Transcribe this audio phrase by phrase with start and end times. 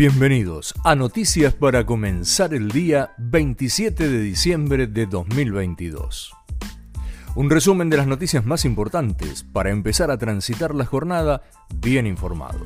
[0.00, 6.32] Bienvenidos a Noticias para comenzar el día 27 de diciembre de 2022.
[7.34, 11.42] Un resumen de las noticias más importantes para empezar a transitar la jornada
[11.82, 12.64] bien informado.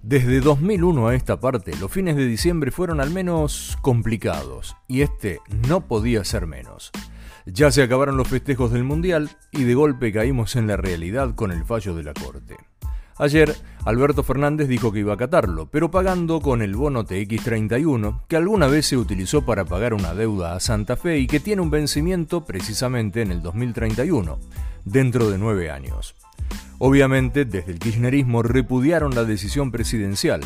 [0.00, 5.40] Desde 2001 a esta parte, los fines de diciembre fueron al menos complicados, y este
[5.66, 6.92] no podía ser menos.
[7.44, 11.50] Ya se acabaron los festejos del Mundial y de golpe caímos en la realidad con
[11.50, 12.56] el fallo de la Corte.
[13.18, 18.36] Ayer, Alberto Fernández dijo que iba a acatarlo, pero pagando con el bono TX31, que
[18.36, 21.70] alguna vez se utilizó para pagar una deuda a Santa Fe y que tiene un
[21.70, 24.38] vencimiento precisamente en el 2031,
[24.84, 26.14] dentro de nueve años.
[26.78, 30.40] Obviamente, desde el kirchnerismo repudiaron la decisión presidencial.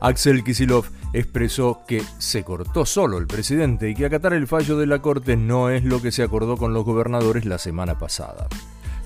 [0.00, 4.86] Axel Kisilov expresó que se cortó solo el presidente y que acatar el fallo de
[4.86, 8.46] la Corte no es lo que se acordó con los gobernadores la semana pasada.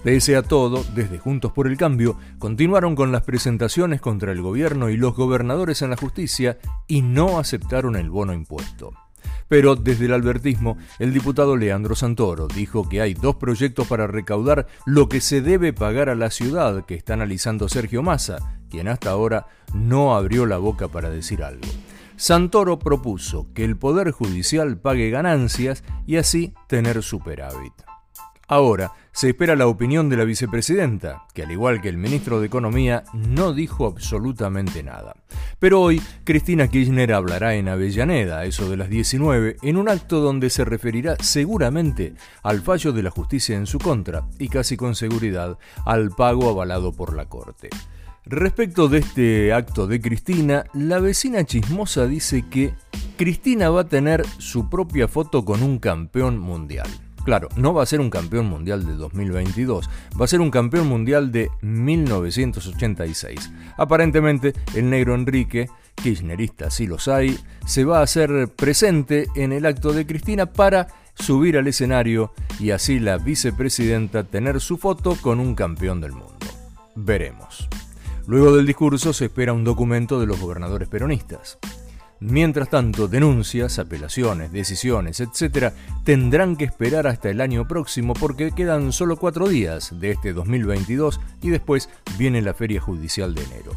[0.04, 4.90] Pese a todo, desde Juntos por el Cambio, continuaron con las presentaciones contra el gobierno
[4.90, 8.92] y los gobernadores en la justicia y no aceptaron el bono impuesto.
[9.48, 14.68] Pero desde el albertismo, el diputado Leandro Santoro dijo que hay dos proyectos para recaudar
[14.86, 19.10] lo que se debe pagar a la ciudad que está analizando Sergio Massa, quien hasta
[19.10, 21.66] ahora no abrió la boca para decir algo.
[22.16, 27.72] Santoro propuso que el Poder Judicial pague ganancias y así tener superávit.
[28.48, 32.46] Ahora, se espera la opinión de la vicepresidenta, que al igual que el ministro de
[32.46, 35.16] Economía no dijo absolutamente nada.
[35.58, 40.48] Pero hoy Cristina Kirchner hablará en Avellaneda, eso de las 19, en un acto donde
[40.48, 45.58] se referirá seguramente al fallo de la justicia en su contra y casi con seguridad
[45.84, 47.68] al pago avalado por la Corte.
[48.24, 52.72] Respecto de este acto de Cristina, la vecina chismosa dice que
[53.18, 56.88] Cristina va a tener su propia foto con un campeón mundial.
[57.28, 60.86] Claro, no va a ser un campeón mundial de 2022, va a ser un campeón
[60.86, 63.52] mundial de 1986.
[63.76, 69.66] Aparentemente, el negro Enrique, kirchnerista si los hay, se va a hacer presente en el
[69.66, 75.38] acto de Cristina para subir al escenario y así la vicepresidenta tener su foto con
[75.38, 76.38] un campeón del mundo.
[76.94, 77.68] Veremos.
[78.26, 81.58] Luego del discurso se espera un documento de los gobernadores peronistas.
[82.20, 88.92] Mientras tanto, denuncias, apelaciones, decisiones, etc., tendrán que esperar hasta el año próximo porque quedan
[88.92, 93.72] solo cuatro días de este 2022 y después viene la feria judicial de enero.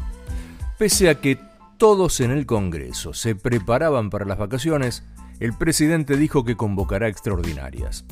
[0.76, 1.38] Pese a que
[1.78, 5.04] todos en el Congreso se preparaban para las vacaciones,
[5.38, 8.04] el presidente dijo que convocará extraordinarias.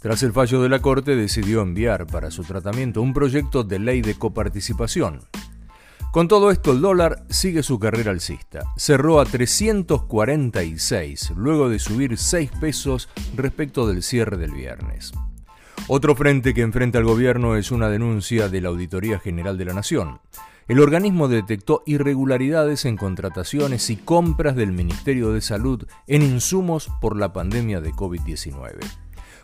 [0.00, 4.00] Tras el fallo de la Corte decidió enviar para su tratamiento un proyecto de ley
[4.02, 5.20] de coparticipación,
[6.12, 8.64] con todo esto, el dólar sigue su carrera alcista.
[8.76, 15.12] Cerró a 346, luego de subir 6 pesos respecto del cierre del viernes.
[15.88, 19.72] Otro frente que enfrenta al gobierno es una denuncia de la Auditoría General de la
[19.72, 20.20] Nación.
[20.68, 27.16] El organismo detectó irregularidades en contrataciones y compras del Ministerio de Salud en insumos por
[27.16, 28.78] la pandemia de COVID-19.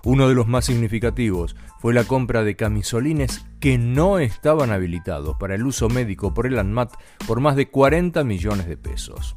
[0.06, 5.56] Uno de los más significativos fue la compra de camisolines que no estaban habilitados para
[5.56, 6.93] el uso médico por el ANMAT
[7.27, 9.37] por más de 40 millones de pesos.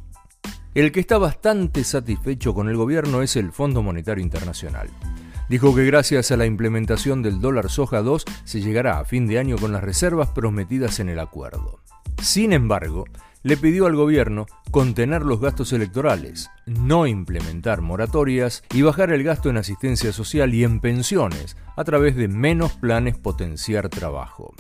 [0.75, 4.90] El que está bastante satisfecho con el gobierno es el Fondo Monetario Internacional.
[5.50, 9.40] Dijo que gracias a la implementación del dólar soja 2 se llegará a fin de
[9.40, 11.80] año con las reservas prometidas en el acuerdo.
[12.22, 13.06] Sin embargo,
[13.44, 19.50] le pidió al gobierno contener los gastos electorales, no implementar moratorias y bajar el gasto
[19.50, 24.53] en asistencia social y en pensiones a través de menos planes potenciar trabajo.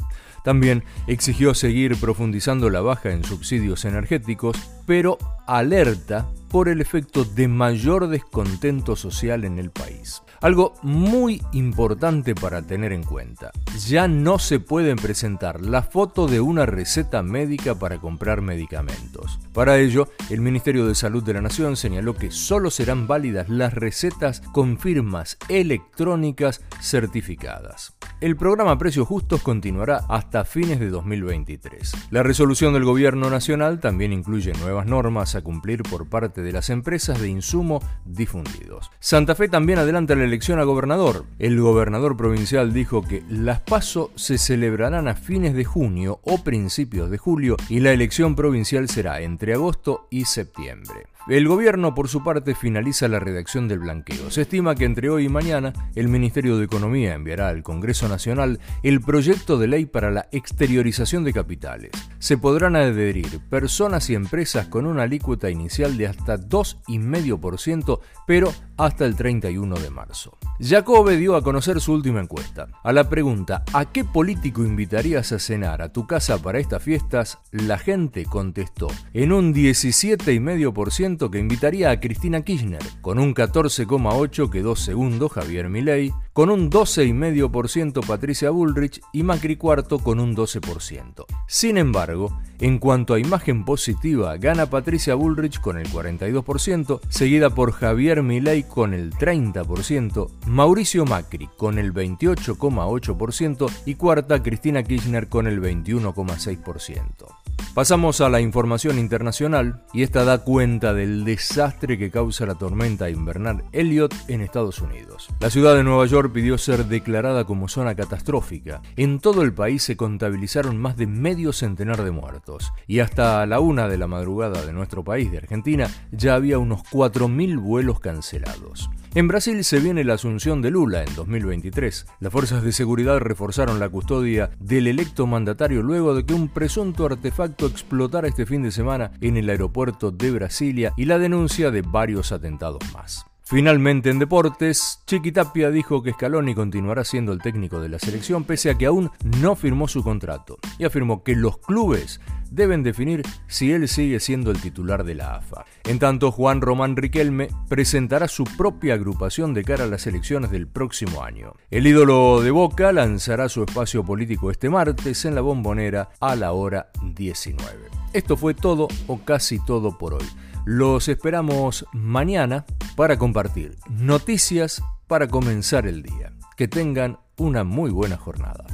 [0.43, 5.17] También exigió seguir profundizando la baja en subsidios energéticos, pero
[5.47, 10.23] alerta por el efecto de mayor descontento social en el país.
[10.41, 13.51] Algo muy importante para tener en cuenta.
[13.87, 19.39] Ya no se pueden presentar la foto de una receta médica para comprar medicamentos.
[19.53, 23.73] Para ello, el Ministerio de Salud de la Nación señaló que solo serán válidas las
[23.73, 27.98] recetas con firmas electrónicas certificadas.
[28.21, 32.09] El programa Precios Justos continuará hasta fines de 2023.
[32.11, 36.69] La resolución del Gobierno Nacional también incluye nuevas normas a cumplir por parte de las
[36.69, 38.91] empresas de insumo difundidos.
[38.99, 41.23] Santa Fe también adelanta la elección a gobernador.
[41.39, 47.09] El gobernador provincial dijo que las PASO se celebrarán a fines de junio o principios
[47.09, 51.07] de julio y la elección provincial será entre agosto y septiembre.
[51.29, 54.31] El gobierno, por su parte, finaliza la redacción del blanqueo.
[54.31, 58.59] Se estima que entre hoy y mañana el Ministerio de Economía enviará al Congreso Nacional
[58.81, 61.91] el proyecto de ley para la exteriorización de capitales.
[62.17, 69.05] Se podrán adherir personas y empresas con una alícuota inicial de hasta 2,5%, pero hasta
[69.05, 70.39] el 31 de marzo.
[70.59, 72.69] Jacobe dio a conocer su última encuesta.
[72.83, 77.37] A la pregunta ¿a qué político invitarías a cenar a tu casa para estas fiestas?
[77.51, 84.75] La gente contestó en un 17,5% que invitaría a Cristina Kirchner, con un 14,8% quedó
[84.77, 91.25] segundo Javier Milei, con un 12,5% Patricia Bullrich y Macri cuarto con un 12%.
[91.47, 97.73] Sin embargo, en cuanto a imagen positiva, gana Patricia Bullrich con el 42%, seguida por
[97.73, 105.47] Javier Milei con el 30%, Mauricio Macri con el 28,8% y cuarta Cristina Kirchner con
[105.47, 107.38] el 21,6%.
[107.73, 113.09] Pasamos a la información internacional y esta da cuenta del desastre que causa la tormenta
[113.09, 115.29] invernal Elliot en Estados Unidos.
[115.39, 118.81] La ciudad de Nueva York pidió ser declarada como zona catastrófica.
[118.97, 123.59] En todo el país se contabilizaron más de medio centenar de muertos y hasta la
[123.59, 128.89] una de la madrugada de nuestro país, de Argentina, ya había unos 4.000 vuelos cancelados.
[129.15, 132.05] En Brasil se viene la asunción de Lula en 2023.
[132.19, 137.07] Las fuerzas de seguridad reforzaron la custodia del electo mandatario luego de que un presunto
[137.07, 141.81] artefacto explotara este fin de semana en el aeropuerto de Brasilia y la denuncia de
[141.81, 143.28] varios atentados más.
[143.49, 148.69] Finalmente en deportes, Chiquitapia dijo que Scaloni continuará siendo el técnico de la selección pese
[148.69, 149.09] a que aún
[149.41, 154.51] no firmó su contrato y afirmó que los clubes deben definir si él sigue siendo
[154.51, 155.65] el titular de la AFA.
[155.85, 160.67] En tanto, Juan Román Riquelme presentará su propia agrupación de cara a las elecciones del
[160.67, 161.53] próximo año.
[161.71, 166.51] El ídolo de Boca lanzará su espacio político este martes en la bombonera a la
[166.51, 167.65] hora 19.
[168.13, 170.25] Esto fue todo o casi todo por hoy.
[170.71, 172.63] Los esperamos mañana
[172.95, 176.31] para compartir noticias para comenzar el día.
[176.57, 178.65] Que tengan una muy buena jornada.